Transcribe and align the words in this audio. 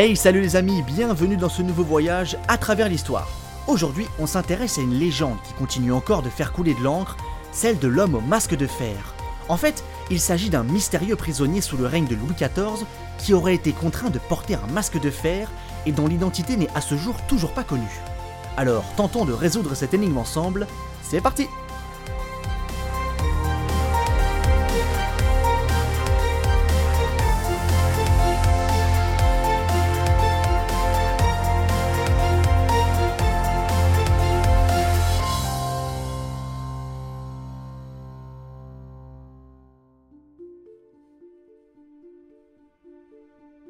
Hey, 0.00 0.14
salut 0.14 0.40
les 0.40 0.54
amis, 0.54 0.80
bienvenue 0.82 1.36
dans 1.36 1.48
ce 1.48 1.60
nouveau 1.60 1.82
voyage 1.82 2.36
à 2.46 2.56
travers 2.56 2.88
l'histoire. 2.88 3.28
Aujourd'hui, 3.66 4.06
on 4.20 4.28
s'intéresse 4.28 4.78
à 4.78 4.80
une 4.80 4.94
légende 4.94 5.38
qui 5.42 5.52
continue 5.54 5.90
encore 5.90 6.22
de 6.22 6.28
faire 6.28 6.52
couler 6.52 6.74
de 6.74 6.84
l'encre, 6.84 7.16
celle 7.50 7.80
de 7.80 7.88
l'homme 7.88 8.14
au 8.14 8.20
masque 8.20 8.54
de 8.54 8.68
fer. 8.68 9.12
En 9.48 9.56
fait, 9.56 9.82
il 10.08 10.20
s'agit 10.20 10.50
d'un 10.50 10.62
mystérieux 10.62 11.16
prisonnier 11.16 11.60
sous 11.60 11.76
le 11.76 11.86
règne 11.86 12.06
de 12.06 12.14
Louis 12.14 12.36
XIV 12.36 12.86
qui 13.18 13.34
aurait 13.34 13.56
été 13.56 13.72
contraint 13.72 14.10
de 14.10 14.20
porter 14.20 14.54
un 14.54 14.72
masque 14.72 15.00
de 15.00 15.10
fer 15.10 15.50
et 15.84 15.90
dont 15.90 16.06
l'identité 16.06 16.56
n'est 16.56 16.70
à 16.76 16.80
ce 16.80 16.94
jour 16.94 17.16
toujours 17.26 17.50
pas 17.50 17.64
connue. 17.64 18.00
Alors, 18.56 18.84
tentons 18.96 19.24
de 19.24 19.32
résoudre 19.32 19.74
cette 19.74 19.94
énigme 19.94 20.18
ensemble. 20.18 20.68
C'est 21.02 21.20
parti 21.20 21.48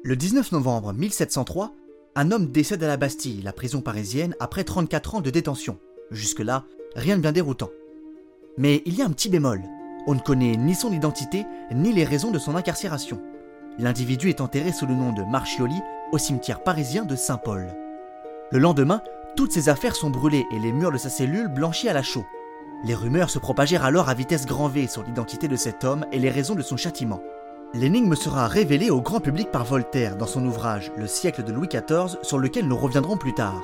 Le 0.09 0.15
19 0.15 0.53
novembre 0.53 0.91
1703, 0.91 1.71
un 2.15 2.31
homme 2.31 2.47
décède 2.47 2.81
à 2.81 2.87
la 2.87 2.97
Bastille, 2.97 3.43
la 3.43 3.53
prison 3.53 3.81
parisienne, 3.81 4.33
après 4.39 4.63
34 4.63 5.13
ans 5.13 5.21
de 5.21 5.29
détention. 5.29 5.77
Jusque-là, 6.09 6.65
rien 6.95 7.15
de 7.15 7.21
bien 7.21 7.31
déroutant. 7.31 7.69
Mais 8.57 8.81
il 8.87 8.95
y 8.95 9.03
a 9.03 9.05
un 9.05 9.11
petit 9.11 9.29
bémol. 9.29 9.61
On 10.07 10.15
ne 10.15 10.19
connaît 10.19 10.57
ni 10.57 10.73
son 10.73 10.91
identité, 10.91 11.45
ni 11.71 11.93
les 11.93 12.05
raisons 12.05 12.31
de 12.31 12.39
son 12.39 12.55
incarcération. 12.55 13.21
L'individu 13.77 14.29
est 14.29 14.41
enterré 14.41 14.71
sous 14.71 14.87
le 14.87 14.95
nom 14.95 15.13
de 15.13 15.21
Marchioli 15.21 15.79
au 16.11 16.17
cimetière 16.17 16.63
parisien 16.63 17.05
de 17.05 17.15
Saint-Paul. 17.15 17.67
Le 18.51 18.57
lendemain, 18.57 19.03
toutes 19.35 19.51
ses 19.51 19.69
affaires 19.69 19.95
sont 19.95 20.09
brûlées 20.09 20.47
et 20.51 20.57
les 20.57 20.71
murs 20.71 20.91
de 20.91 20.97
sa 20.97 21.09
cellule 21.09 21.49
blanchis 21.49 21.87
à 21.87 21.93
la 21.93 22.01
chaux. 22.01 22.25
Les 22.83 22.95
rumeurs 22.95 23.29
se 23.29 23.37
propagèrent 23.37 23.85
alors 23.85 24.09
à 24.09 24.15
vitesse 24.15 24.47
grand 24.47 24.69
V 24.69 24.87
sur 24.87 25.03
l'identité 25.03 25.47
de 25.47 25.55
cet 25.55 25.83
homme 25.83 26.07
et 26.11 26.17
les 26.17 26.31
raisons 26.31 26.55
de 26.55 26.63
son 26.63 26.77
châtiment. 26.77 27.21
L'énigme 27.75 28.15
sera 28.15 28.47
révélée 28.47 28.89
au 28.89 28.99
grand 28.99 29.19
public 29.19 29.51
par 29.51 29.63
Voltaire 29.63 30.17
dans 30.17 30.25
son 30.25 30.43
ouvrage 30.43 30.91
Le 30.97 31.05
siècle 31.05 31.43
de 31.43 31.51
Louis 31.51 31.67
XIV 31.67 32.17
sur 32.23 32.39
lequel 32.39 32.67
nous 32.67 32.75
reviendrons 32.75 33.15
plus 33.15 33.35
tard. 33.35 33.61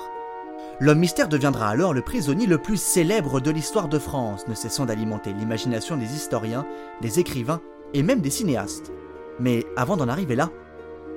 L'homme 0.79 0.99
mystère 0.99 1.27
deviendra 1.27 1.69
alors 1.69 1.91
le 1.91 2.03
prisonnier 2.03 2.45
le 2.45 2.59
plus 2.59 2.79
célèbre 2.79 3.39
de 3.39 3.49
l'histoire 3.49 3.87
de 3.87 3.97
France, 3.97 4.47
ne 4.47 4.53
cessant 4.53 4.85
d'alimenter 4.85 5.33
l'imagination 5.33 5.97
des 5.97 6.13
historiens, 6.13 6.67
des 7.01 7.19
écrivains 7.19 7.61
et 7.95 8.03
même 8.03 8.21
des 8.21 8.29
cinéastes. 8.29 8.91
Mais 9.39 9.65
avant 9.75 9.97
d'en 9.97 10.07
arriver 10.07 10.35
là, 10.35 10.51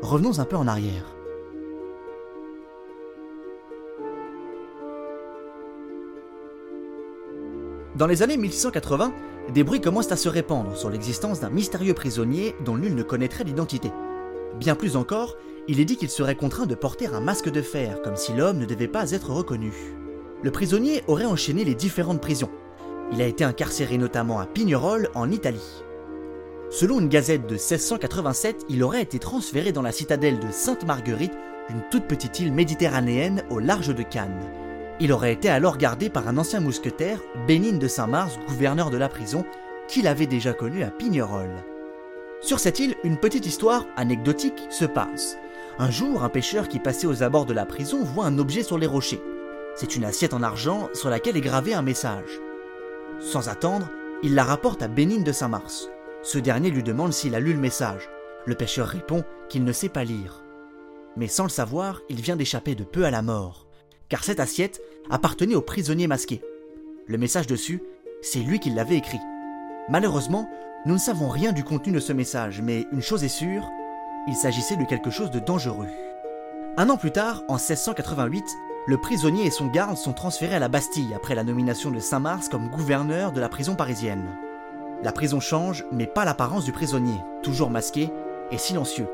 revenons 0.01 0.39
un 0.39 0.47
peu 0.47 0.57
en 0.57 0.67
arrière. 0.67 1.15
Dans 7.97 8.07
les 8.07 8.23
années 8.23 8.39
1680, 8.39 9.13
des 9.53 9.65
bruits 9.65 9.81
commencent 9.81 10.13
à 10.13 10.17
se 10.17 10.29
répandre 10.29 10.77
sur 10.77 10.91
l'existence 10.91 11.41
d'un 11.41 11.51
mystérieux 11.51 11.95
prisonnier 11.95 12.55
dont 12.65 12.77
nul 12.77 12.95
ne 12.95 13.03
connaîtrait 13.03 13.45
l'identité. 13.45 13.91
Bien 14.59 14.75
plus 14.75 14.97
encore, 14.97 15.37
il 15.69 15.81
est 15.81 15.85
dit 15.85 15.97
qu'il 15.97 16.11
serait 16.11 16.35
contraint 16.35 16.67
de 16.67 16.75
porter 16.75 17.07
un 17.07 17.21
masque 17.21 17.51
de 17.51 17.63
fer, 17.63 18.03
comme 18.03 18.17
si 18.17 18.33
l'homme 18.33 18.59
ne 18.59 18.67
devait 18.67 18.89
pas 18.89 19.13
être 19.13 19.31
reconnu. 19.31 19.73
Le 20.43 20.51
prisonnier 20.51 21.03
aurait 21.07 21.25
enchaîné 21.25 21.65
les 21.65 21.75
différentes 21.75 22.21
prisons. 22.21 22.51
Il 23.13 23.23
a 23.23 23.27
été 23.27 23.43
incarcéré 23.43 23.97
notamment 23.97 24.39
à 24.39 24.47
Pignerol, 24.47 25.09
en 25.15 25.31
Italie. 25.31 25.83
Selon 26.71 27.01
une 27.01 27.09
gazette 27.09 27.47
de 27.47 27.55
1687, 27.55 28.67
il 28.69 28.83
aurait 28.83 29.03
été 29.03 29.19
transféré 29.19 29.73
dans 29.73 29.83
la 29.83 29.93
citadelle 29.93 30.39
de 30.39 30.51
Sainte-Marguerite, 30.51 31.33
une 31.71 31.83
toute 31.91 32.07
petite 32.07 32.39
île 32.41 32.53
méditerranéenne 32.53 33.45
au 33.51 33.59
large 33.59 33.95
de 33.95 34.03
Cannes. 34.03 34.68
Il 35.01 35.13
aurait 35.13 35.33
été 35.33 35.49
alors 35.49 35.79
gardé 35.79 36.11
par 36.11 36.27
un 36.27 36.39
ancien 36.39 36.59
mousquetaire, 36.59 37.21
Bénigne 37.47 37.79
de 37.79 37.87
Saint-Mars, 37.87 38.37
gouverneur 38.49 38.91
de 38.91 38.97
la 38.97 39.09
prison, 39.09 39.45
qu'il 39.87 40.09
avait 40.09 40.27
déjà 40.27 40.53
connu 40.53 40.83
à 40.83 40.91
Pignerol. 40.91 41.51
Sur 42.41 42.59
cette 42.59 42.81
île, 42.81 42.97
une 43.05 43.17
petite 43.17 43.47
histoire 43.47 43.87
anecdotique 43.97 44.67
se 44.71 44.85
passe. 44.85 45.39
Un 45.79 45.91
jour, 45.91 46.25
un 46.25 46.29
pêcheur 46.29 46.67
qui 46.67 46.81
passait 46.81 47.07
aux 47.07 47.23
abords 47.23 47.47
de 47.47 47.55
la 47.55 47.65
prison 47.65 48.03
voit 48.03 48.27
un 48.27 48.39
objet 48.39 48.65
sur 48.65 48.77
les 48.77 48.89
rochers. 48.89 49.23
C'est 49.77 49.95
une 49.95 50.05
assiette 50.05 50.35
en 50.35 50.43
argent 50.43 50.89
sur 50.95 51.11
laquelle 51.11 51.37
est 51.37 51.43
gravé 51.43 51.75
un 51.75 51.83
message. 51.83 52.41
Sans 53.21 53.49
attendre, 53.49 53.89
il 54.25 54.35
la 54.35 54.43
rapporte 54.43 54.83
à 54.83 54.89
Bénigne 54.89 55.23
de 55.23 55.33
Saint-Mars. 55.33 55.89
Ce 56.23 56.39
dernier 56.39 56.71
lui 56.71 56.83
demande 56.83 57.13
s'il 57.13 57.37
a 57.37 57.41
lu 57.41 57.53
le 57.53 57.61
message. 57.61 58.11
Le 58.47 58.57
pêcheur 58.57 58.89
répond 58.89 59.23
qu'il 59.49 59.63
ne 59.63 59.73
sait 59.73 59.89
pas 59.89 60.03
lire. 60.03 60.43
Mais 61.17 61.29
sans 61.29 61.45
le 61.45 61.51
savoir, 61.51 62.01
il 62.09 62.21
vient 62.21 62.37
d'échapper 62.37 62.75
de 62.75 62.83
peu 62.83 63.05
à 63.05 63.13
la 63.13 63.23
mort 63.23 63.68
car 64.09 64.25
cette 64.25 64.41
assiette 64.41 64.81
appartenait 65.11 65.55
au 65.55 65.61
prisonnier 65.61 66.07
masqué. 66.07 66.41
Le 67.07 67.19
message 67.19 67.47
dessus, 67.47 67.83
c'est 68.23 68.41
lui 68.41 68.59
qui 68.59 68.71
l'avait 68.71 68.97
écrit. 68.97 69.21
Malheureusement, 69.89 70.49
nous 70.87 70.95
ne 70.95 70.99
savons 70.99 71.29
rien 71.29 71.53
du 71.53 71.65
contenu 71.65 71.93
de 71.93 72.01
ce 72.01 72.13
message, 72.13 72.61
mais 72.63 72.87
une 72.93 73.03
chose 73.03 73.25
est 73.25 73.29
sûre, 73.29 73.69
il 74.27 74.35
s'agissait 74.35 74.77
de 74.77 74.85
quelque 74.85 75.11
chose 75.11 75.31
de 75.31 75.39
dangereux. 75.39 75.89
Un 76.77 76.91
an 76.91 76.97
plus 76.97 77.11
tard, 77.11 77.43
en 77.49 77.55
1688, 77.55 78.45
le 78.87 78.97
prisonnier 78.99 79.47
et 79.47 79.51
son 79.51 79.67
garde 79.67 79.97
sont 79.97 80.13
transférés 80.13 80.57
à 80.57 80.61
la 80.61 80.69
Bastille 80.69 81.15
après 81.15 81.35
la 81.35 81.45
nomination 81.45 81.91
de 81.91 81.99
Saint-Mars 81.99 82.49
comme 82.49 82.69
gouverneur 82.69 83.33
de 83.33 83.41
la 83.41 83.49
prison 83.49 83.75
parisienne. 83.75 84.29
La 85.03 85.13
prison 85.13 85.41
change, 85.41 85.85
mais 85.93 86.07
pas 86.07 86.25
l'apparence 86.25 86.65
du 86.65 86.73
prisonnier, 86.73 87.21
toujours 87.43 87.71
masqué 87.71 88.11
et 88.51 88.59
silencieux. 88.59 89.09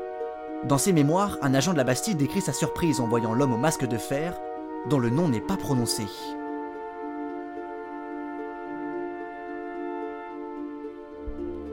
Dans 0.63 0.77
ses 0.77 0.93
mémoires, 0.93 1.37
un 1.41 1.53
agent 1.53 1.73
de 1.73 1.77
la 1.77 1.83
Bastille 1.83 2.15
décrit 2.15 2.41
sa 2.41 2.53
surprise 2.53 2.99
en 2.99 3.07
voyant 3.07 3.33
l'homme 3.33 3.53
au 3.53 3.57
masque 3.57 3.85
de 3.85 3.97
fer 3.97 4.39
dont 4.89 4.99
le 4.99 5.09
nom 5.09 5.27
n'est 5.27 5.41
pas 5.41 5.57
prononcé. 5.57 6.03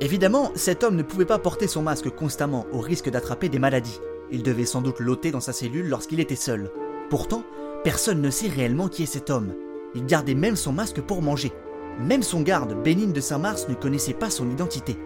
Évidemment, 0.01 0.51
cet 0.57 0.83
homme 0.83 0.97
ne 0.97 1.05
pouvait 1.05 1.25
pas 1.25 1.39
porter 1.39 1.69
son 1.69 1.83
masque 1.83 2.11
constamment 2.11 2.67
au 2.73 2.81
risque 2.81 3.09
d'attraper 3.09 3.49
des 3.49 3.61
maladies. 3.61 4.01
Il 4.33 4.43
devait 4.43 4.65
sans 4.65 4.81
doute 4.81 4.99
l'ôter 4.99 5.31
dans 5.31 5.41
sa 5.41 5.53
cellule 5.53 5.89
lorsqu'il 5.89 6.19
était 6.19 6.35
seul. 6.35 6.73
Pourtant, 7.09 7.45
personne 7.85 8.21
ne 8.21 8.31
sait 8.31 8.49
réellement 8.49 8.89
qui 8.89 9.05
est 9.05 9.07
cet 9.07 9.31
homme. 9.31 9.55
Il 9.95 10.07
gardait 10.07 10.35
même 10.35 10.57
son 10.57 10.73
masque 10.73 11.01
pour 11.01 11.23
manger. 11.23 11.53
Même 12.01 12.23
son 12.23 12.41
garde, 12.41 12.83
Bénigne 12.83 13.13
de 13.13 13.21
Saint-Mars, 13.21 13.69
ne 13.69 13.75
connaissait 13.75 14.15
pas 14.15 14.31
son 14.31 14.51
identité. 14.51 14.97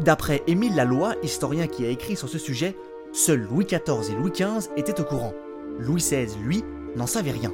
D'après 0.00 0.42
Émile 0.46 0.76
Laloy, 0.76 1.16
historien 1.22 1.66
qui 1.66 1.84
a 1.84 1.88
écrit 1.88 2.14
sur 2.14 2.28
ce 2.28 2.38
sujet, 2.38 2.76
seuls 3.12 3.48
Louis 3.50 3.64
XIV 3.64 4.12
et 4.12 4.14
Louis 4.14 4.30
XV 4.30 4.68
étaient 4.76 5.00
au 5.00 5.04
courant. 5.04 5.32
Louis 5.80 6.02
XVI, 6.02 6.28
lui, 6.44 6.62
n'en 6.96 7.06
savait 7.06 7.30
rien. 7.30 7.52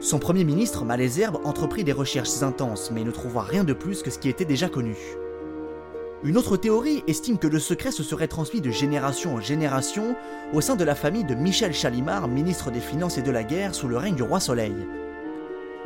Son 0.00 0.18
premier 0.18 0.44
ministre, 0.44 0.84
Malesherbes, 0.84 1.40
entreprit 1.44 1.84
des 1.84 1.92
recherches 1.92 2.42
intenses, 2.42 2.90
mais 2.92 3.04
ne 3.04 3.10
trouva 3.10 3.42
rien 3.42 3.64
de 3.64 3.72
plus 3.72 4.02
que 4.02 4.10
ce 4.10 4.18
qui 4.18 4.28
était 4.28 4.44
déjà 4.44 4.68
connu. 4.68 4.96
Une 6.22 6.36
autre 6.36 6.56
théorie 6.56 7.02
estime 7.06 7.38
que 7.38 7.46
le 7.46 7.58
secret 7.58 7.92
se 7.92 8.02
serait 8.02 8.28
transmis 8.28 8.60
de 8.60 8.70
génération 8.70 9.34
en 9.34 9.40
génération 9.40 10.16
au 10.52 10.60
sein 10.60 10.76
de 10.76 10.84
la 10.84 10.94
famille 10.94 11.24
de 11.24 11.34
Michel 11.34 11.72
Chalimard, 11.72 12.28
ministre 12.28 12.70
des 12.70 12.80
Finances 12.80 13.16
et 13.16 13.22
de 13.22 13.30
la 13.30 13.44
Guerre 13.44 13.74
sous 13.74 13.88
le 13.88 13.96
règne 13.96 14.14
du 14.16 14.22
roi 14.22 14.40
Soleil. 14.40 14.74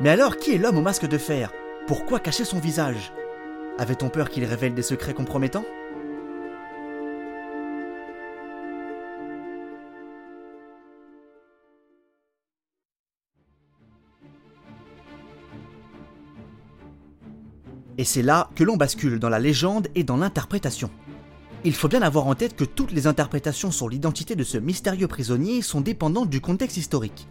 Mais 0.00 0.10
alors, 0.10 0.36
qui 0.36 0.54
est 0.54 0.58
l'homme 0.58 0.78
au 0.78 0.82
masque 0.82 1.06
de 1.06 1.18
fer? 1.18 1.52
Pourquoi 1.86 2.20
cacher 2.20 2.44
son 2.44 2.58
visage? 2.58 3.12
Avait-on 3.78 4.08
peur 4.08 4.30
qu'il 4.30 4.44
révèle 4.44 4.74
des 4.74 4.82
secrets 4.82 5.14
compromettants? 5.14 5.64
Et 18.00 18.05
c'est 18.05 18.22
là 18.22 18.49
que 18.55 18.65
l'on 18.65 18.78
bascule 18.78 19.19
dans 19.19 19.28
la 19.28 19.38
légende 19.38 19.88
et 19.94 20.05
dans 20.05 20.16
l'interprétation. 20.16 20.88
Il 21.65 21.75
faut 21.75 21.87
bien 21.87 22.00
avoir 22.00 22.27
en 22.28 22.34
tête 22.34 22.56
que 22.56 22.65
toutes 22.65 22.93
les 22.93 23.06
interprétations 23.06 23.71
sur 23.71 23.91
l'identité 23.91 24.34
de 24.37 24.43
ce 24.43 24.56
mystérieux 24.56 25.06
prisonnier 25.06 25.61
sont 25.61 25.83
dépendantes 25.83 26.30
du 26.30 26.41
contexte 26.41 26.78
historique. 26.78 27.28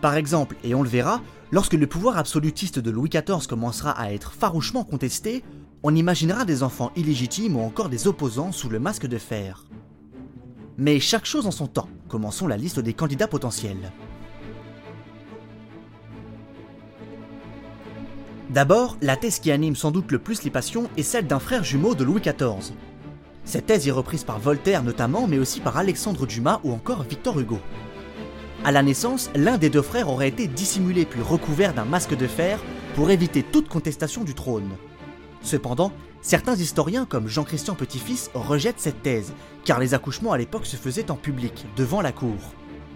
Par 0.00 0.14
exemple, 0.14 0.56
et 0.64 0.74
on 0.74 0.82
le 0.82 0.88
verra, 0.88 1.20
lorsque 1.50 1.74
le 1.74 1.86
pouvoir 1.86 2.16
absolutiste 2.16 2.78
de 2.78 2.90
Louis 2.90 3.10
XIV 3.10 3.46
commencera 3.46 3.90
à 3.90 4.12
être 4.12 4.32
farouchement 4.32 4.82
contesté, 4.82 5.44
on 5.82 5.94
imaginera 5.94 6.46
des 6.46 6.62
enfants 6.62 6.90
illégitimes 6.96 7.56
ou 7.56 7.60
encore 7.60 7.90
des 7.90 8.06
opposants 8.08 8.50
sous 8.50 8.70
le 8.70 8.78
masque 8.78 9.06
de 9.06 9.18
fer. 9.18 9.66
Mais 10.78 11.00
chaque 11.00 11.26
chose 11.26 11.46
en 11.46 11.50
son 11.50 11.66
temps, 11.66 11.90
commençons 12.08 12.46
la 12.46 12.56
liste 12.56 12.80
des 12.80 12.94
candidats 12.94 13.28
potentiels. 13.28 13.92
D'abord, 18.52 18.98
la 19.00 19.16
thèse 19.16 19.38
qui 19.38 19.50
anime 19.50 19.76
sans 19.76 19.90
doute 19.90 20.12
le 20.12 20.18
plus 20.18 20.42
les 20.42 20.50
passions 20.50 20.90
est 20.98 21.02
celle 21.02 21.26
d'un 21.26 21.38
frère 21.38 21.64
jumeau 21.64 21.94
de 21.94 22.04
Louis 22.04 22.20
XIV. 22.20 22.74
Cette 23.46 23.64
thèse 23.64 23.88
est 23.88 23.92
reprise 23.92 24.24
par 24.24 24.38
Voltaire 24.38 24.82
notamment, 24.82 25.26
mais 25.26 25.38
aussi 25.38 25.60
par 25.60 25.78
Alexandre 25.78 26.26
Dumas 26.26 26.60
ou 26.62 26.72
encore 26.72 27.02
Victor 27.02 27.40
Hugo. 27.40 27.58
À 28.62 28.70
la 28.70 28.82
naissance, 28.82 29.30
l'un 29.34 29.56
des 29.56 29.70
deux 29.70 29.80
frères 29.80 30.10
aurait 30.10 30.28
été 30.28 30.48
dissimulé 30.48 31.06
puis 31.06 31.22
recouvert 31.22 31.72
d'un 31.72 31.86
masque 31.86 32.14
de 32.14 32.26
fer 32.26 32.60
pour 32.94 33.10
éviter 33.10 33.42
toute 33.42 33.70
contestation 33.70 34.22
du 34.22 34.34
trône. 34.34 34.68
Cependant, 35.40 35.90
certains 36.20 36.54
historiens 36.54 37.06
comme 37.06 37.28
Jean-Christian 37.28 37.74
Petit-Fils 37.74 38.30
rejettent 38.34 38.80
cette 38.80 39.02
thèse, 39.02 39.32
car 39.64 39.78
les 39.80 39.94
accouchements 39.94 40.32
à 40.32 40.38
l'époque 40.38 40.66
se 40.66 40.76
faisaient 40.76 41.10
en 41.10 41.16
public, 41.16 41.64
devant 41.74 42.02
la 42.02 42.12
cour. 42.12 42.36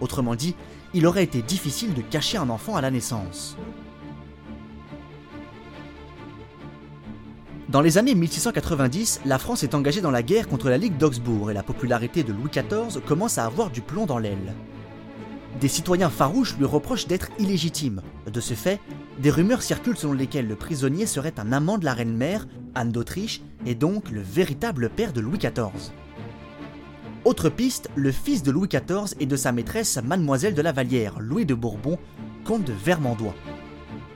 Autrement 0.01 0.35
dit, 0.35 0.55
il 0.93 1.07
aurait 1.07 1.23
été 1.23 1.41
difficile 1.41 1.95
de 1.95 2.01
cacher 2.01 2.37
un 2.37 2.51
enfant 2.51 2.75
à 2.75 2.81
la 2.81 2.91
naissance. 2.91 3.57
Dans 7.69 7.81
les 7.81 7.97
années 7.97 8.15
1690, 8.15 9.21
la 9.25 9.37
France 9.37 9.61
est 9.63 9.75
engagée 9.75 9.99
dans 9.99 10.11
la 10.11 10.23
guerre 10.23 10.47
contre 10.47 10.69
la 10.69 10.77
Ligue 10.77 10.95
d'Augsbourg 10.95 11.51
et 11.51 11.53
la 11.53 11.63
popularité 11.63 12.23
de 12.23 12.31
Louis 12.31 12.49
XIV 12.49 13.01
commence 13.05 13.37
à 13.37 13.45
avoir 13.45 13.71
du 13.71 13.81
plomb 13.81 14.05
dans 14.05 14.19
l'aile. 14.19 14.55
Des 15.59 15.67
citoyens 15.67 16.09
farouches 16.09 16.55
lui 16.57 16.63
reprochent 16.63 17.07
d'être 17.07 17.27
illégitime. 17.39 18.01
De 18.31 18.39
ce 18.39 18.53
fait, 18.53 18.79
des 19.19 19.31
rumeurs 19.31 19.63
circulent 19.63 19.97
selon 19.97 20.13
lesquelles 20.13 20.47
le 20.47 20.55
prisonnier 20.55 21.05
serait 21.05 21.33
un 21.39 21.51
amant 21.51 21.77
de 21.77 21.83
la 21.83 21.93
reine-mère, 21.93 22.47
Anne 22.73 22.93
d'Autriche, 22.93 23.41
et 23.65 23.75
donc 23.75 24.11
le 24.11 24.21
véritable 24.21 24.89
père 24.89 25.11
de 25.11 25.19
Louis 25.19 25.37
XIV. 25.37 25.91
Autre 27.25 27.49
piste, 27.49 27.89
le 27.95 28.13
fils 28.13 28.43
de 28.43 28.51
Louis 28.51 28.69
XIV 28.69 29.13
et 29.19 29.25
de 29.25 29.35
sa 29.35 29.51
maîtresse 29.51 29.99
Mademoiselle 30.01 30.53
de 30.53 30.61
la 30.61 30.71
Vallière, 30.71 31.19
Louis 31.19 31.45
de 31.45 31.53
Bourbon, 31.53 31.99
comte 32.45 32.63
de 32.63 32.71
Vermandois. 32.71 33.35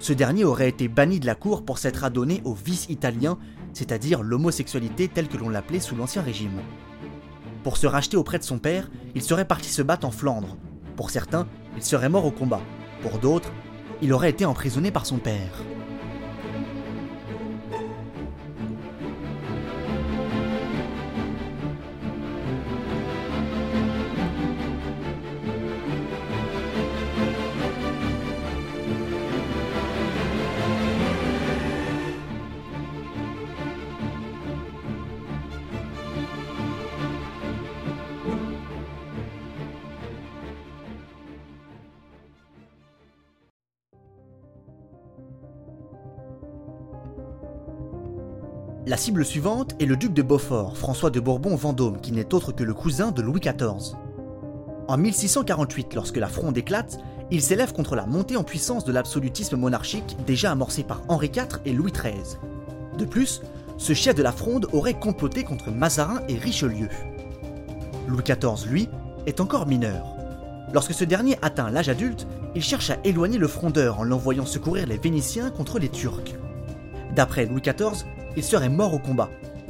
Ce 0.01 0.13
dernier 0.13 0.45
aurait 0.45 0.69
été 0.69 0.87
banni 0.87 1.19
de 1.19 1.27
la 1.27 1.35
cour 1.35 1.63
pour 1.63 1.77
s'être 1.77 2.03
adonné 2.03 2.41
au 2.43 2.55
vice 2.55 2.87
italien, 2.89 3.37
c'est-à-dire 3.71 4.23
l'homosexualité 4.23 5.07
telle 5.07 5.27
que 5.27 5.37
l'on 5.37 5.47
l'appelait 5.47 5.79
sous 5.79 5.95
l'Ancien 5.95 6.23
Régime. 6.23 6.59
Pour 7.63 7.77
se 7.77 7.85
racheter 7.85 8.17
auprès 8.17 8.39
de 8.39 8.43
son 8.43 8.57
père, 8.57 8.89
il 9.13 9.21
serait 9.21 9.45
parti 9.45 9.69
se 9.69 9.83
battre 9.83 10.07
en 10.07 10.11
Flandre. 10.11 10.57
Pour 10.95 11.11
certains, 11.11 11.47
il 11.77 11.83
serait 11.83 12.09
mort 12.09 12.25
au 12.25 12.31
combat. 12.31 12.61
Pour 13.03 13.19
d'autres, 13.19 13.51
il 14.01 14.11
aurait 14.11 14.31
été 14.31 14.43
emprisonné 14.43 14.89
par 14.89 15.05
son 15.05 15.19
père. 15.19 15.63
La 48.87 48.97
cible 48.97 49.23
suivante 49.23 49.75
est 49.79 49.85
le 49.85 49.95
duc 49.95 50.11
de 50.11 50.23
Beaufort, 50.23 50.75
François 50.75 51.11
de 51.11 51.19
Bourbon-Vendôme, 51.19 52.01
qui 52.01 52.11
n'est 52.11 52.33
autre 52.33 52.51
que 52.51 52.63
le 52.63 52.73
cousin 52.73 53.11
de 53.11 53.21
Louis 53.21 53.39
XIV. 53.39 53.95
En 54.87 54.97
1648, 54.97 55.93
lorsque 55.93 56.17
la 56.17 56.27
Fronde 56.27 56.57
éclate, 56.57 56.97
il 57.29 57.43
s'élève 57.43 57.73
contre 57.73 57.95
la 57.95 58.07
montée 58.07 58.37
en 58.37 58.43
puissance 58.43 58.83
de 58.83 58.91
l'absolutisme 58.91 59.55
monarchique 59.55 60.17
déjà 60.25 60.51
amorcé 60.51 60.81
par 60.81 61.03
Henri 61.09 61.27
IV 61.27 61.59
et 61.63 61.73
Louis 61.73 61.91
XIII. 61.91 62.39
De 62.97 63.05
plus, 63.05 63.43
ce 63.77 63.93
chef 63.93 64.15
de 64.15 64.23
la 64.23 64.31
Fronde 64.31 64.67
aurait 64.73 64.99
comploté 64.99 65.43
contre 65.43 65.69
Mazarin 65.69 66.23
et 66.27 66.35
Richelieu. 66.35 66.89
Louis 68.07 68.23
XIV, 68.23 68.67
lui, 68.67 68.89
est 69.27 69.41
encore 69.41 69.67
mineur. 69.67 70.07
Lorsque 70.73 70.95
ce 70.95 71.03
dernier 71.03 71.37
atteint 71.43 71.69
l'âge 71.69 71.89
adulte, 71.89 72.25
il 72.55 72.63
cherche 72.63 72.89
à 72.89 72.97
éloigner 73.03 73.37
le 73.37 73.47
frondeur 73.47 73.99
en 73.99 74.03
l'envoyant 74.03 74.47
secourir 74.47 74.87
les 74.87 74.97
Vénitiens 74.97 75.51
contre 75.51 75.77
les 75.77 75.89
Turcs. 75.89 76.33
D'après 77.15 77.45
Louis 77.45 77.61
XIV, 77.61 78.05
il 78.35 78.43
serait 78.43 78.69
mort 78.69 78.93
au 78.93 78.99
combat. 78.99 79.29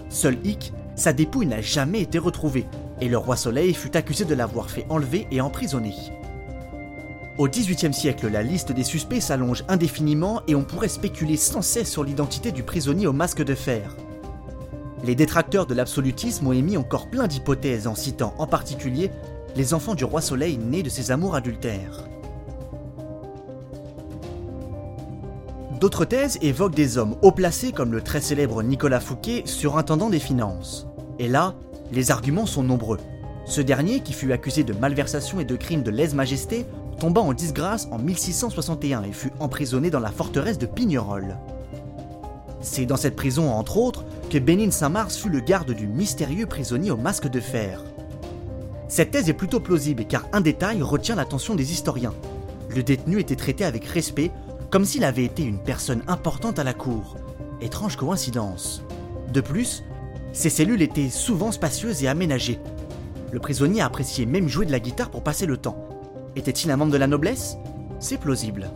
Seul 0.09 0.37
Hic, 0.43 0.73
sa 0.95 1.13
dépouille 1.13 1.47
n'a 1.47 1.61
jamais 1.61 2.01
été 2.01 2.19
retrouvée, 2.19 2.65
et 2.99 3.09
le 3.09 3.17
roi 3.17 3.35
Soleil 3.35 3.73
fut 3.73 3.95
accusé 3.97 4.25
de 4.25 4.35
l'avoir 4.35 4.69
fait 4.69 4.85
enlever 4.89 5.27
et 5.31 5.41
emprisonner. 5.41 5.95
Au 7.37 7.47
XVIIIe 7.47 7.93
siècle, 7.93 8.27
la 8.27 8.43
liste 8.43 8.71
des 8.71 8.83
suspects 8.83 9.21
s'allonge 9.21 9.63
indéfiniment 9.67 10.41
et 10.47 10.53
on 10.53 10.63
pourrait 10.63 10.87
spéculer 10.87 11.37
sans 11.37 11.61
cesse 11.61 11.89
sur 11.89 12.03
l'identité 12.03 12.51
du 12.51 12.61
prisonnier 12.61 13.07
au 13.07 13.13
masque 13.13 13.43
de 13.43 13.55
fer. 13.55 13.95
Les 15.03 15.15
détracteurs 15.15 15.65
de 15.65 15.73
l'absolutisme 15.73 16.45
ont 16.45 16.51
émis 16.51 16.77
encore 16.77 17.09
plein 17.09 17.27
d'hypothèses 17.27 17.87
en 17.87 17.95
citant 17.95 18.35
en 18.37 18.45
particulier 18.45 19.09
les 19.55 19.73
enfants 19.73 19.95
du 19.95 20.05
roi 20.05 20.21
Soleil 20.21 20.57
nés 20.57 20.83
de 20.83 20.89
ses 20.89 21.09
amours 21.09 21.33
adultères. 21.33 22.03
D'autres 25.81 26.05
thèses 26.05 26.37
évoquent 26.43 26.75
des 26.75 26.99
hommes 26.99 27.15
haut 27.23 27.31
placés 27.31 27.71
comme 27.71 27.91
le 27.91 28.03
très 28.03 28.21
célèbre 28.21 28.61
Nicolas 28.61 28.99
Fouquet, 28.99 29.41
surintendant 29.45 30.11
des 30.11 30.19
finances. 30.19 30.85
Et 31.17 31.27
là, 31.27 31.55
les 31.91 32.11
arguments 32.11 32.45
sont 32.45 32.61
nombreux. 32.61 32.99
Ce 33.45 33.61
dernier, 33.61 34.01
qui 34.01 34.13
fut 34.13 34.31
accusé 34.31 34.63
de 34.63 34.73
malversation 34.73 35.39
et 35.39 35.43
de 35.43 35.55
crimes 35.55 35.81
de 35.81 35.89
lèse-majesté, 35.89 36.67
tomba 36.99 37.21
en 37.21 37.33
disgrâce 37.33 37.87
en 37.89 37.97
1661 37.97 39.01
et 39.01 39.11
fut 39.11 39.31
emprisonné 39.39 39.89
dans 39.89 39.99
la 39.99 40.11
forteresse 40.11 40.59
de 40.59 40.67
Pignerol. 40.67 41.35
C'est 42.61 42.85
dans 42.85 42.95
cette 42.95 43.15
prison, 43.15 43.49
entre 43.49 43.77
autres, 43.77 44.05
que 44.29 44.37
Bénin 44.37 44.69
Saint-Mars 44.69 45.17
fut 45.17 45.29
le 45.29 45.39
garde 45.39 45.71
du 45.71 45.87
mystérieux 45.87 46.45
prisonnier 46.45 46.91
au 46.91 46.97
masque 46.97 47.27
de 47.27 47.39
fer. 47.39 47.83
Cette 48.87 49.09
thèse 49.09 49.29
est 49.29 49.33
plutôt 49.33 49.59
plausible 49.59 50.05
car 50.05 50.27
un 50.31 50.41
détail 50.41 50.83
retient 50.83 51.15
l'attention 51.15 51.55
des 51.55 51.71
historiens. 51.71 52.13
Le 52.69 52.83
détenu 52.83 53.19
était 53.19 53.35
traité 53.35 53.65
avec 53.65 53.83
respect 53.85 54.29
comme 54.71 54.85
s'il 54.85 55.03
avait 55.03 55.25
été 55.25 55.43
une 55.43 55.59
personne 55.59 56.01
importante 56.07 56.57
à 56.57 56.63
la 56.63 56.73
cour. 56.73 57.17
Étrange 57.59 57.97
coïncidence. 57.97 58.81
De 59.31 59.41
plus, 59.41 59.83
ses 60.31 60.49
cellules 60.49 60.81
étaient 60.81 61.09
souvent 61.09 61.51
spacieuses 61.51 62.03
et 62.03 62.07
aménagées. 62.07 62.59
Le 63.33 63.39
prisonnier 63.39 63.81
appréciait 63.81 64.25
même 64.25 64.47
jouer 64.47 64.65
de 64.65 64.71
la 64.71 64.79
guitare 64.79 65.11
pour 65.11 65.23
passer 65.23 65.45
le 65.45 65.57
temps. 65.57 65.87
Était-il 66.37 66.71
un 66.71 66.77
membre 66.77 66.93
de 66.93 66.97
la 66.97 67.07
noblesse? 67.07 67.57
C'est 67.99 68.17
plausible. 68.17 68.71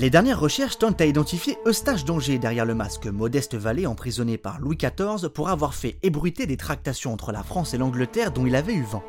Les 0.00 0.08
dernières 0.08 0.40
recherches 0.40 0.78
tentent 0.78 1.02
à 1.02 1.04
identifier 1.04 1.58
Eustache 1.66 2.06
d'Angers 2.06 2.38
derrière 2.38 2.64
le 2.64 2.74
masque, 2.74 3.04
modeste 3.04 3.54
valet 3.54 3.84
emprisonné 3.84 4.38
par 4.38 4.58
Louis 4.58 4.78
XIV 4.78 5.28
pour 5.28 5.50
avoir 5.50 5.74
fait 5.74 5.98
ébruiter 6.02 6.46
des 6.46 6.56
tractations 6.56 7.12
entre 7.12 7.32
la 7.32 7.42
France 7.42 7.74
et 7.74 7.76
l'Angleterre 7.76 8.32
dont 8.32 8.46
il 8.46 8.56
avait 8.56 8.72
eu 8.72 8.82
vent. 8.82 9.02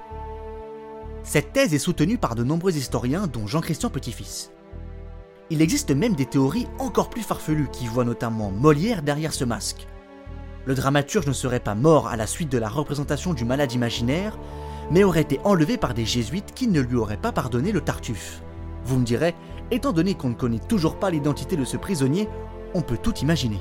Cette 1.23 1.53
thèse 1.53 1.73
est 1.73 1.79
soutenue 1.79 2.17
par 2.17 2.35
de 2.35 2.43
nombreux 2.43 2.75
historiens, 2.75 3.27
dont 3.27 3.47
Jean-Christian 3.47 3.89
Petit-Fils. 3.89 4.51
Il 5.49 5.61
existe 5.61 5.91
même 5.91 6.13
des 6.13 6.25
théories 6.25 6.67
encore 6.77 7.09
plus 7.09 7.23
farfelues 7.23 7.69
qui 7.71 7.87
voient 7.87 8.03
notamment 8.03 8.51
Molière 8.51 9.01
derrière 9.01 9.33
ce 9.33 9.45
masque. 9.45 9.87
Le 10.65 10.75
dramaturge 10.75 11.25
ne 11.25 11.31
serait 11.31 11.61
pas 11.61 11.73
mort 11.73 12.09
à 12.09 12.17
la 12.17 12.27
suite 12.27 12.51
de 12.51 12.57
la 12.57 12.67
représentation 12.67 13.33
du 13.33 13.45
malade 13.45 13.71
imaginaire, 13.71 14.37
mais 14.91 15.05
aurait 15.05 15.21
été 15.21 15.39
enlevé 15.45 15.77
par 15.77 15.93
des 15.93 16.05
jésuites 16.05 16.53
qui 16.53 16.67
ne 16.67 16.81
lui 16.81 16.97
auraient 16.97 17.15
pas 17.15 17.31
pardonné 17.31 17.71
le 17.71 17.79
Tartuffe. 17.79 18.41
Vous 18.85 18.97
me 18.97 19.05
direz, 19.05 19.35
Étant 19.71 19.93
donné 19.93 20.15
qu'on 20.15 20.29
ne 20.29 20.35
connaît 20.35 20.59
toujours 20.59 20.97
pas 20.97 21.09
l'identité 21.09 21.55
de 21.55 21.63
ce 21.63 21.77
prisonnier, 21.77 22.27
on 22.73 22.81
peut 22.81 22.97
tout 22.97 23.15
imaginer. 23.19 23.59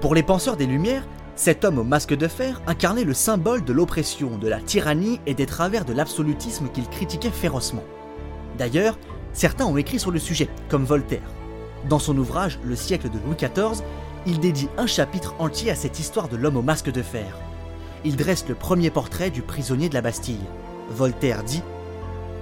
Pour 0.00 0.14
les 0.14 0.22
penseurs 0.22 0.56
des 0.56 0.66
Lumières, 0.66 1.06
cet 1.36 1.64
homme 1.64 1.78
au 1.78 1.84
masque 1.84 2.14
de 2.16 2.26
fer 2.26 2.62
incarnait 2.66 3.04
le 3.04 3.12
symbole 3.12 3.64
de 3.64 3.72
l'oppression, 3.72 4.38
de 4.38 4.48
la 4.48 4.60
tyrannie 4.60 5.20
et 5.26 5.34
des 5.34 5.46
travers 5.46 5.84
de 5.84 5.92
l'absolutisme 5.92 6.68
qu'il 6.68 6.88
critiquait 6.88 7.30
férocement. 7.30 7.84
D'ailleurs, 8.56 8.98
certains 9.34 9.66
ont 9.66 9.76
écrit 9.76 9.98
sur 9.98 10.10
le 10.10 10.18
sujet, 10.18 10.48
comme 10.70 10.84
Voltaire. 10.84 11.30
Dans 11.88 11.98
son 11.98 12.16
ouvrage 12.16 12.58
Le 12.64 12.76
siècle 12.76 13.10
de 13.10 13.18
Louis 13.18 13.36
XIV, 13.36 13.82
il 14.26 14.40
dédie 14.40 14.68
un 14.78 14.86
chapitre 14.86 15.34
entier 15.38 15.70
à 15.70 15.74
cette 15.74 15.98
histoire 15.98 16.28
de 16.28 16.36
l'homme 16.36 16.56
au 16.56 16.62
masque 16.62 16.90
de 16.90 17.02
fer 17.02 17.36
il 18.04 18.16
dresse 18.16 18.48
le 18.48 18.54
premier 18.54 18.90
portrait 18.90 19.30
du 19.30 19.42
prisonnier 19.42 19.88
de 19.88 19.94
la 19.94 20.00
Bastille. 20.00 20.40
Voltaire 20.90 21.42
dit 21.44 21.62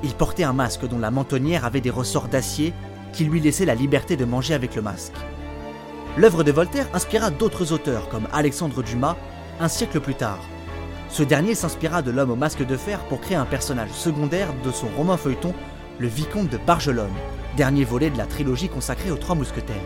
Il 0.02 0.14
portait 0.14 0.44
un 0.44 0.52
masque 0.52 0.86
dont 0.86 0.98
la 0.98 1.10
mentonnière 1.10 1.64
avait 1.64 1.80
des 1.80 1.90
ressorts 1.90 2.28
d'acier 2.28 2.72
qui 3.12 3.24
lui 3.24 3.40
laissaient 3.40 3.64
la 3.64 3.74
liberté 3.74 4.16
de 4.16 4.24
manger 4.24 4.54
avec 4.54 4.74
le 4.74 4.82
masque. 4.82 5.14
L'œuvre 6.16 6.44
de 6.44 6.52
Voltaire 6.52 6.88
inspira 6.94 7.30
d'autres 7.30 7.72
auteurs 7.72 8.08
comme 8.08 8.28
Alexandre 8.32 8.82
Dumas 8.82 9.16
un 9.60 9.68
siècle 9.68 10.00
plus 10.00 10.14
tard. 10.14 10.38
Ce 11.08 11.22
dernier 11.22 11.54
s'inspira 11.54 12.02
de 12.02 12.10
l'homme 12.10 12.30
au 12.30 12.36
masque 12.36 12.64
de 12.64 12.76
fer 12.76 13.00
pour 13.08 13.20
créer 13.20 13.36
un 13.36 13.44
personnage 13.44 13.90
secondaire 13.90 14.48
de 14.64 14.70
son 14.70 14.88
roman 14.96 15.16
feuilleton 15.16 15.52
le 15.98 16.08
vicomte 16.08 16.48
de 16.48 16.56
Bargelone, 16.56 17.10
dernier 17.56 17.84
volet 17.84 18.10
de 18.10 18.16
la 18.16 18.26
trilogie 18.26 18.68
consacrée 18.68 19.10
aux 19.10 19.16
Trois 19.16 19.34
Mousquetaires. 19.34 19.76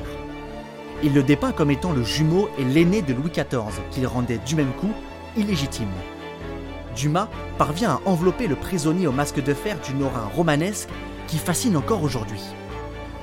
Il 1.03 1.13
le 1.13 1.25
dépeint 1.25 1.51
comme 1.51 1.73
étant 1.73 1.93
le 1.93 2.05
jumeau 2.05 2.49
et 2.57 2.65
l'aîné 2.65 3.03
de 3.03 3.13
Louis 3.13 3.31
XIV, 3.31 3.83
qu'il 3.91 4.07
rendait 4.07 4.39
du 4.47 4.55
même 4.55 4.73
coup 4.75 4.93
illégitime. 5.37 5.91
Dumas 6.95 7.29
parvient 7.59 7.91
à 7.91 8.01
envelopper 8.05 8.47
le 8.47 8.57
prisonnier 8.57 9.07
au 9.07 9.13
masque 9.13 9.43
de 9.43 9.55
fer 9.55 9.79
d'une 9.81 10.03
aura 10.03 10.27
romanesque 10.35 10.89
qui 11.27 11.39
fascine 11.39 11.77
encore 11.77 12.03
aujourd'hui. 12.03 12.41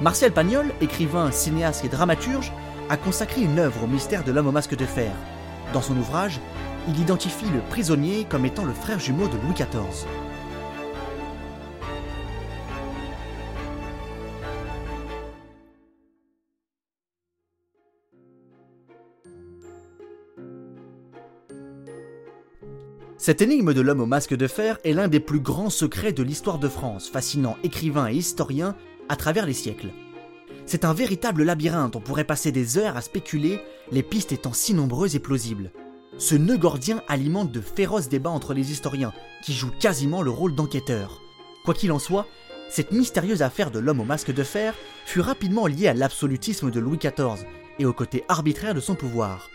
Marcel 0.01 0.31
Pagnol, 0.31 0.71
écrivain, 0.81 1.31
cinéaste 1.31 1.85
et 1.85 1.89
dramaturge, 1.89 2.51
a 2.89 2.97
consacré 2.97 3.41
une 3.41 3.59
œuvre 3.59 3.83
au 3.83 3.87
mystère 3.87 4.23
de 4.23 4.31
l'homme 4.31 4.47
au 4.47 4.51
masque 4.51 4.75
de 4.75 4.85
fer. 4.85 5.11
Dans 5.73 5.81
son 5.81 5.95
ouvrage, 5.95 6.39
il 6.87 6.99
identifie 6.99 7.49
le 7.53 7.61
prisonnier 7.69 8.25
comme 8.27 8.45
étant 8.45 8.65
le 8.65 8.73
frère 8.73 8.99
jumeau 8.99 9.27
de 9.27 9.37
Louis 9.37 9.53
XIV. 9.53 10.07
Cette 23.23 23.43
énigme 23.43 23.75
de 23.75 23.81
l'homme 23.81 24.01
au 24.01 24.07
masque 24.07 24.35
de 24.35 24.47
fer 24.47 24.79
est 24.83 24.93
l'un 24.93 25.07
des 25.07 25.19
plus 25.19 25.41
grands 25.41 25.69
secrets 25.69 26.11
de 26.11 26.23
l'histoire 26.23 26.57
de 26.57 26.67
France, 26.67 27.07
fascinant 27.07 27.55
écrivains 27.61 28.09
et 28.09 28.15
historiens 28.15 28.75
à 29.09 29.15
travers 29.15 29.45
les 29.45 29.53
siècles. 29.53 29.89
C'est 30.65 30.85
un 30.85 30.93
véritable 30.95 31.43
labyrinthe, 31.43 31.95
on 31.95 32.01
pourrait 32.01 32.23
passer 32.23 32.51
des 32.51 32.79
heures 32.79 32.97
à 32.97 33.01
spéculer, 33.01 33.61
les 33.91 34.01
pistes 34.01 34.31
étant 34.31 34.53
si 34.53 34.73
nombreuses 34.73 35.15
et 35.15 35.19
plausibles. 35.19 35.69
Ce 36.17 36.33
nœud 36.33 36.57
gordien 36.57 37.03
alimente 37.07 37.51
de 37.51 37.61
féroces 37.61 38.09
débats 38.09 38.31
entre 38.31 38.55
les 38.55 38.71
historiens, 38.71 39.13
qui 39.43 39.53
jouent 39.53 39.77
quasiment 39.79 40.23
le 40.23 40.31
rôle 40.31 40.55
d'enquêteurs. 40.55 41.21
Quoi 41.63 41.75
qu'il 41.75 41.91
en 41.91 41.99
soit, 41.99 42.25
cette 42.69 42.91
mystérieuse 42.91 43.43
affaire 43.43 43.69
de 43.69 43.77
l'homme 43.77 43.99
au 43.99 44.05
masque 44.05 44.33
de 44.33 44.43
fer 44.43 44.73
fut 45.05 45.21
rapidement 45.21 45.67
liée 45.67 45.89
à 45.89 45.93
l'absolutisme 45.93 46.71
de 46.71 46.79
Louis 46.79 46.97
XIV 46.97 47.45
et 47.77 47.85
au 47.85 47.93
côté 47.93 48.23
arbitraire 48.29 48.73
de 48.73 48.79
son 48.79 48.95
pouvoir. 48.95 49.47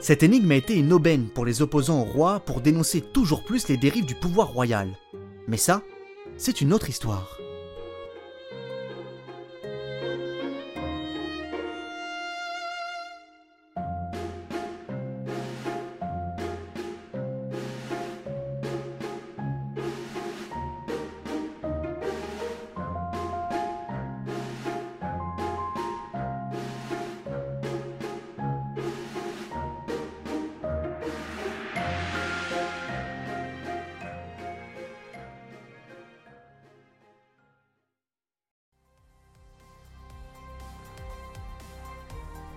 Cette 0.00 0.22
énigme 0.22 0.50
a 0.52 0.56
été 0.56 0.74
une 0.74 0.94
aubaine 0.94 1.26
pour 1.26 1.44
les 1.44 1.60
opposants 1.60 2.00
au 2.00 2.04
roi 2.04 2.40
pour 2.40 2.62
dénoncer 2.62 3.02
toujours 3.02 3.44
plus 3.44 3.68
les 3.68 3.76
dérives 3.76 4.06
du 4.06 4.14
pouvoir 4.14 4.48
royal. 4.48 4.88
Mais 5.46 5.58
ça, 5.58 5.82
c'est 6.38 6.62
une 6.62 6.72
autre 6.72 6.88
histoire. 6.88 7.36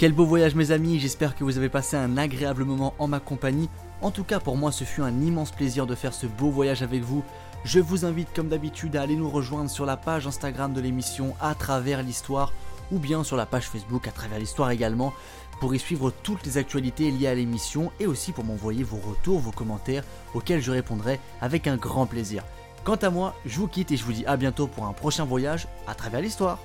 Quel 0.03 0.11
beau 0.11 0.25
voyage 0.25 0.53
mes 0.53 0.71
amis, 0.71 0.99
j'espère 0.99 1.33
que 1.33 1.45
vous 1.45 1.57
avez 1.57 1.69
passé 1.69 1.95
un 1.95 2.17
agréable 2.17 2.65
moment 2.65 2.93
en 2.99 3.07
ma 3.07 3.21
compagnie. 3.21 3.69
En 4.01 4.11
tout 4.11 4.25
cas 4.25 4.41
pour 4.41 4.57
moi 4.57 4.73
ce 4.73 4.83
fut 4.83 5.01
un 5.01 5.21
immense 5.21 5.51
plaisir 5.51 5.87
de 5.87 5.95
faire 5.95 6.13
ce 6.13 6.27
beau 6.27 6.49
voyage 6.49 6.83
avec 6.83 7.01
vous. 7.03 7.23
Je 7.63 7.79
vous 7.79 8.03
invite 8.03 8.27
comme 8.35 8.49
d'habitude 8.49 8.97
à 8.97 9.03
aller 9.03 9.15
nous 9.15 9.29
rejoindre 9.29 9.69
sur 9.69 9.85
la 9.85 9.95
page 9.95 10.27
Instagram 10.27 10.73
de 10.73 10.81
l'émission 10.81 11.37
à 11.39 11.55
travers 11.55 12.03
l'histoire 12.03 12.51
ou 12.91 12.99
bien 12.99 13.23
sur 13.23 13.37
la 13.37 13.45
page 13.45 13.69
Facebook 13.69 14.05
à 14.05 14.11
travers 14.11 14.39
l'histoire 14.39 14.71
également 14.71 15.13
pour 15.61 15.73
y 15.73 15.79
suivre 15.79 16.11
toutes 16.11 16.45
les 16.45 16.57
actualités 16.57 17.09
liées 17.09 17.27
à 17.27 17.35
l'émission 17.35 17.89
et 18.01 18.05
aussi 18.05 18.33
pour 18.33 18.43
m'envoyer 18.43 18.83
vos 18.83 18.97
retours, 18.97 19.39
vos 19.39 19.51
commentaires 19.51 20.03
auxquels 20.33 20.61
je 20.61 20.71
répondrai 20.71 21.21
avec 21.39 21.65
un 21.65 21.77
grand 21.77 22.07
plaisir. 22.07 22.43
Quant 22.83 22.95
à 22.95 23.09
moi, 23.09 23.35
je 23.45 23.57
vous 23.57 23.69
quitte 23.69 23.93
et 23.93 23.95
je 23.95 24.03
vous 24.03 24.11
dis 24.11 24.25
à 24.25 24.35
bientôt 24.35 24.67
pour 24.67 24.83
un 24.83 24.91
prochain 24.91 25.23
voyage 25.23 25.69
à 25.87 25.95
travers 25.95 26.19
l'histoire. 26.19 26.59